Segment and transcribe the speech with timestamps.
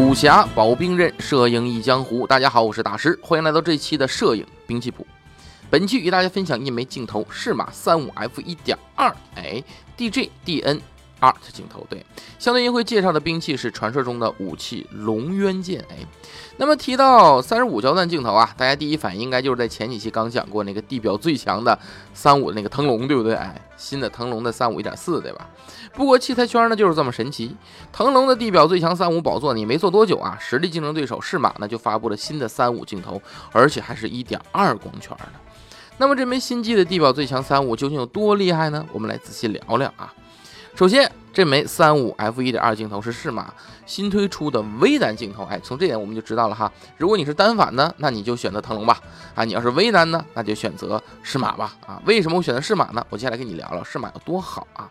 [0.00, 2.26] 武侠保兵刃，摄影忆江湖。
[2.26, 5.06] 大家好，我是大师，欢迎来到这期的摄影兵器谱。
[5.68, 9.62] 本期与大家分享一枚镜头，适马三五 f 一点二，哎
[9.98, 10.80] ，DJ DN
[11.20, 11.86] Art 镜头。
[11.88, 12.04] 对，
[12.38, 15.84] 相对应会介绍的兵器是传说中的武器龙渊剑。
[15.90, 15.96] 哎，
[16.56, 21.78] 那么提到三十五焦段镜头啊，大家第一反应应该就是在前几期刚讲过那个地表最强的
[22.14, 23.34] 三五的那个腾龙，对不对？
[23.34, 25.48] 哎，新的腾龙的三五一点四，对吧？
[25.92, 27.56] 不过器材圈呢就是这么神奇，
[27.92, 33.20] 腾龙的地表最强三五宝座，你没做多久啊，实力竞争对手适马呢就发布了新的三五镜头，
[33.52, 35.32] 而且还是一点二光圈的。
[35.98, 38.86] 那么这枚新机的地表最强三五究竟有多厉害呢？
[38.92, 40.14] 我们来仔细聊聊啊。
[40.80, 43.52] 首先，这枚三五 f 一点二镜头是适马
[43.84, 46.72] 新推出的微单镜头，哎，从这点我们就知道了哈。
[46.96, 48.98] 如果你是单反呢，那你就选择腾龙吧，
[49.34, 53.06] 啊，你要是微单呢，那就选择适马吧，啊，为什么我选择适马呢？
[53.10, 54.88] 我接下来跟你聊聊适马有多好啊。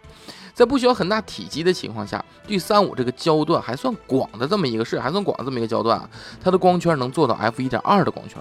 [0.53, 6.07] 在不需要很大体积的情况下，对三五这个焦段还算广的这么一个视还算广的这么一个焦段啊，
[6.39, 8.39] 它的光圈能做到 f 一点二的光圈，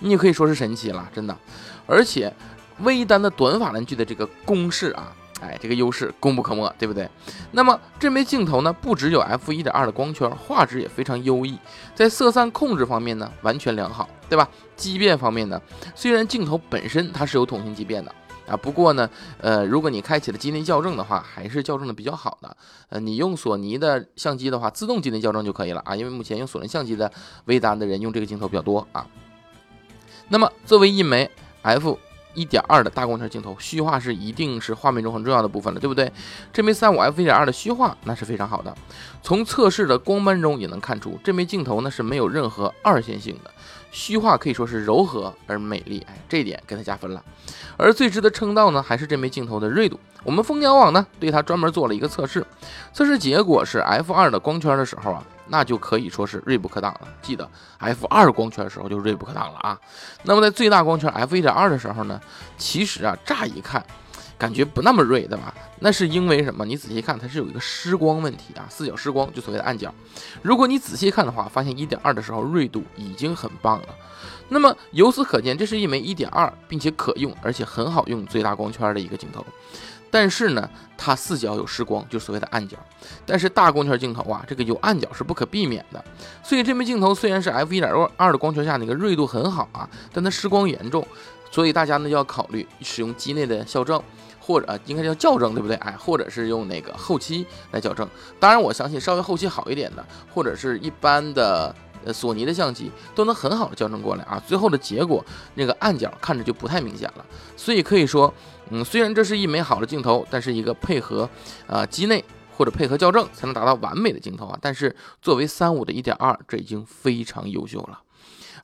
[0.00, 1.38] 你也可以说是神奇了，真的。
[1.86, 2.34] 而且
[2.80, 7.08] 微单的短法兰距的这个公式啊，哎，这个优势功不可没，对不对？
[7.52, 11.58] 那么这枚镜头呢，不只有 f 一点二的光圈，画质也非常优异，
[11.94, 14.48] 在色散控制方面呢，完全良好，对吧？
[14.76, 15.60] 畸变方面呢，
[15.94, 18.14] 虽然镜头本身它是有统性畸变的。
[18.48, 19.10] 啊，不过呢，
[19.42, 22.56] 呃，如果你开启了机内校正的话，还是校正的比较好的。
[22.88, 27.12] 呃，你用索尼的相机的话，自动机内校正就可以了啊，因为目前用索尼相机的
[27.44, 29.06] 微单的人用这个镜头比较多啊。
[30.30, 31.98] 那么，作为一枚 f
[32.38, 36.10] 一点二的大光圈镜头，虚化是一定是画面中很重要的部分了，对不对？
[36.52, 38.72] 这枚三五 f 一点二的虚化那是非常好的，
[39.22, 43.50] 从测试的光斑中也能看出，这枚镜头呢是没有任何二线性的。
[43.90, 47.24] 虚化可以说是柔和而美丽，哎，这一点给它加分了。
[47.76, 49.98] 而最值得称道呢，还是这枚镜头的锐度。
[50.24, 52.46] 我们蜂鸟网呢对它专门做了一个测试，
[52.92, 57.08] 测试结果是 f 二的光圈的时候啊，那就可以说是锐不可挡了。
[57.22, 59.78] 记得 f 二光圈的时候就锐不可挡了啊。
[60.22, 62.20] 那么在最大光圈 f 一点二的时候呢，
[62.56, 63.84] 其实啊，乍一看。
[64.38, 65.52] 感觉不那么锐，对吧？
[65.80, 66.64] 那是因为什么？
[66.64, 69.92] 你仔细看，它是有一个失光问题啊，四角失光，就所谓的暗角。
[70.42, 73.88] 如果你仔细看的话，发现一点二的时候锐度已经很棒了。
[74.48, 79.44] 那么由此可见，这是一枚一点二，并且可用，而且很好用最大光圈的一个镜头。
[80.10, 82.76] 但是呢，它四角有失光，就所谓的暗角。
[83.26, 86.02] 但是大光圈镜头啊，这个有暗角是不可避免的。
[86.42, 91.06] 所以这枚镜头虽然是 f 一点二的光圈下那个锐度很好啊，但它失光严重。
[91.50, 94.02] 所以大家呢要考虑使用机内的校正。
[94.40, 95.76] 或者应该叫校正，对不对？
[95.76, 98.08] 哎，或者是用那个后期来校正。
[98.40, 104.42] 当然，我相信稍微后期好一点的，或者是一般的呃索尼的相机，都能很好的校正过来啊。
[104.46, 107.24] 最后的结果，那个暗角看着就不太明显了。
[107.56, 108.32] 所以可以说，
[108.70, 111.28] 嗯，虽然这是一枚好的镜头，但是一个配合
[111.66, 112.24] 啊机内
[112.56, 114.58] 或者配合校正才能达到完美的镜头啊。
[114.60, 118.00] 但是作为三五的一点二，这已经非常优秀了。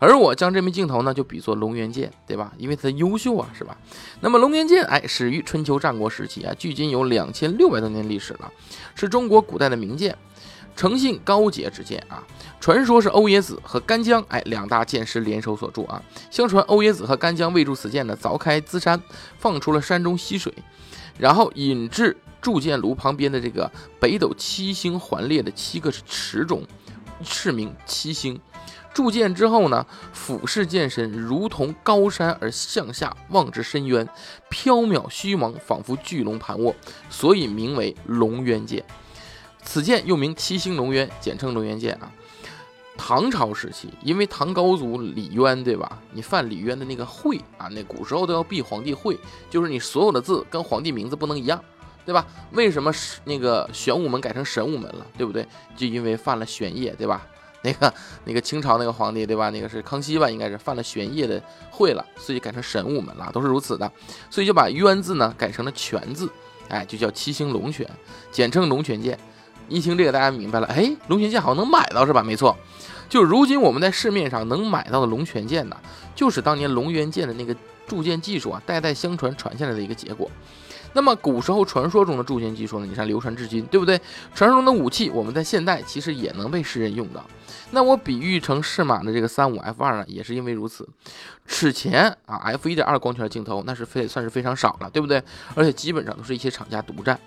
[0.00, 2.52] 而我将这枚镜头呢，就比作龙源剑，对吧？
[2.58, 3.78] 因为它优秀啊，是吧？
[4.20, 8.52] 那么龙源剑，哎，始于春秋战国时期啊，距今有两千六百多年历史了，
[8.96, 10.18] 是中国古代的名剑，
[10.74, 12.22] 诚信高洁之剑啊。
[12.60, 16.02] 传说是欧冶子和干将，哎，两大剑师联手所铸啊。
[16.30, 19.02] 相传欧冶子和干将为铸此剑呢，凿开资山，
[19.38, 20.52] 放出了山中溪水，
[21.18, 23.70] 然后引至铸剑炉旁边的这个
[24.00, 26.62] 北斗七星环列的七个池中，
[27.22, 28.40] 斥名七星。
[28.94, 34.08] 铸剑之后呢，俯视剑身，如同高山而向下望之深渊，
[34.48, 36.74] 缥缈虚茫，仿佛巨龙盘卧，
[37.10, 38.84] 所以名为龙渊剑。
[39.64, 42.12] 此剑又名七星龙渊，简称龙渊剑啊。
[42.96, 46.00] 唐朝时期，因为唐高祖李渊，对吧？
[46.12, 49.18] 你犯李渊的那个讳啊，那古时候都要避皇帝讳，
[49.50, 51.60] 就是你所有的字跟皇帝名字不能一样，
[52.06, 52.24] 对吧？
[52.52, 52.92] 为什么
[53.24, 55.44] 那个玄武门改成神武门了，对不对？
[55.76, 57.26] 就因为犯了玄烨，对吧？
[57.64, 57.92] 那个
[58.26, 59.50] 那个清朝那个皇帝对吧？
[59.50, 60.30] 那个是康熙吧？
[60.30, 63.90] 应该是犯了玄烨的讳了，所以改成神武门了，都是如此的。
[64.30, 66.30] 所以就把渊字呢改成了泉字，
[66.68, 67.88] 哎，就叫七星龙泉，
[68.30, 69.18] 简称龙泉剑。
[69.68, 72.22] 一听这个，大家明白了，哎，龙泉剑好像能买到是吧？
[72.22, 72.56] 没错，
[73.08, 75.76] 就如今我们在市面上能买到的龙泉剑呢，
[76.14, 77.56] 就是当年龙渊剑的那个
[77.86, 80.30] 铸剑技术啊，代代相传传下来的一个结果。
[80.96, 82.86] 那么古时候传说中的铸剑技术呢？
[82.86, 84.00] 你看流传至今，对不对？
[84.32, 87.24] 传说中的武器，我们在现代其实也能被世人用到。
[87.72, 90.88] 那我比喻成适马的这个三五 f 二呢，也是因为如此。
[91.46, 95.20] 此前啊，f 一点二光圈镜头那是非算是非常少了，对不对？
[95.56, 97.18] 而且基本上都是一些厂家独占。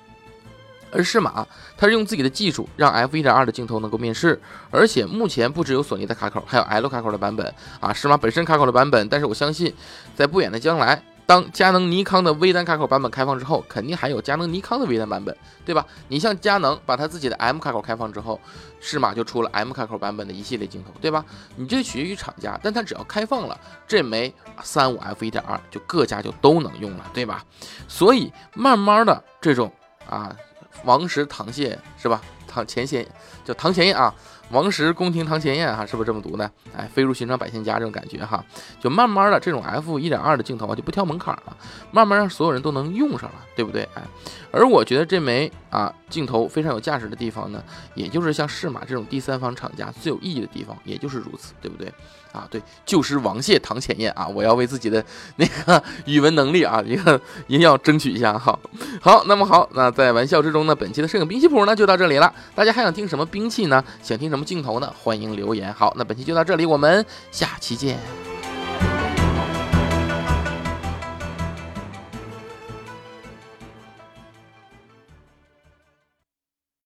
[0.91, 1.45] 而适马，
[1.77, 4.39] 它是用自己的技术让 f 一点二的镜头能够面世，
[4.71, 7.93] 而且目前不只有索尼的卡口，还有 L 卡口的版本啊。
[7.93, 9.73] 适马本身卡口的版本，但是我相信
[10.15, 11.01] 在不远的将来。
[11.25, 15.35] 当佳能、尼康的微单卡口版本开放之后，肯定还有佳能、尼康的微单版本，
[15.65, 15.85] 对吧？
[16.07, 18.39] 你像佳能把它自己的 M 卡口开放之后，
[18.79, 21.25] 适马就出了 M 卡口版本的一系列镜头，对吧？
[21.57, 27.43] 你这取决于厂家，但它只要开放了，这枚三五 F 一点二就各家就都能用了，对吧？
[27.89, 29.69] 所以慢慢的这种
[30.09, 30.33] 啊，
[30.83, 32.21] 王石堂谢是吧？
[32.47, 33.05] 堂前贤
[33.43, 34.13] 叫堂前燕啊。
[34.51, 36.49] 王石宫廷堂前燕哈，是不是这么读呢？
[36.73, 38.41] 哎，飞入寻常百姓家这种感觉哈，
[38.79, 41.57] 就慢慢的这种 f 一点二的镜头啊就不挑门槛了，
[41.91, 43.83] 慢慢让所有人都能用上了，对不对？
[43.93, 44.01] 哎，
[44.49, 47.61] 而我觉得这枚啊镜头非常有价值的地方呢，
[47.93, 51.93] 也就是像适马这种第三方厂家最有意义的地方，也就是如此，对不对？
[52.37, 55.03] 啊，对，旧时王谢堂前燕啊，我要为自己的
[55.37, 58.57] 那个语文能力啊一个一定要争取一下哈。
[59.01, 62.31] 好，那么好，那在玩笑之中呢，本期的摄影兵器谱呢就到这里了。
[62.53, 63.83] 大家还想听什么兵器呢？
[64.03, 64.93] 想听什么镜头呢？
[65.01, 65.73] 欢迎留言。
[65.73, 68.36] 好，那本期就到这里，我们下期见。